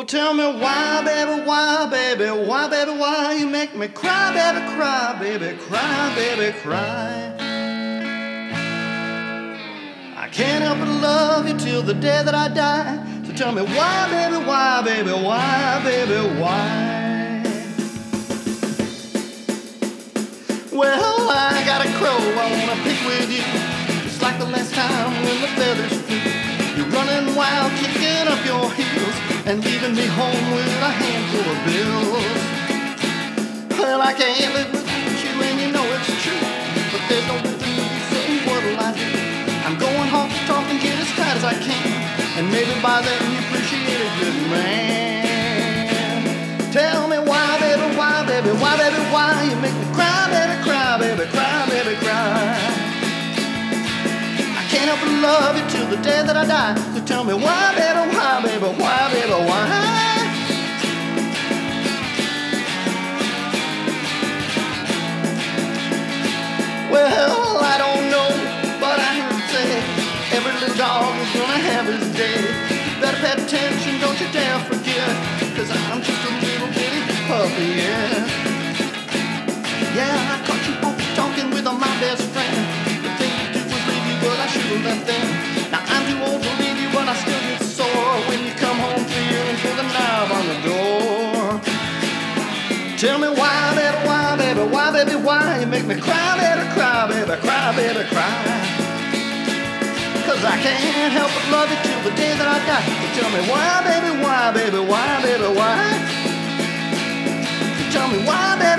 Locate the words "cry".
3.86-4.32, 4.74-5.14, 5.58-6.14, 6.60-7.36, 49.90-50.30, 50.62-50.94, 51.26-51.66, 51.98-52.54, 96.00-96.32, 96.72-97.08, 97.44-97.76, 98.08-98.69